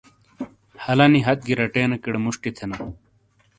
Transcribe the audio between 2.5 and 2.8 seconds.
تھینا۔